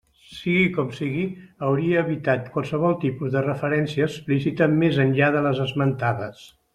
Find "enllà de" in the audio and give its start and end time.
5.05-5.45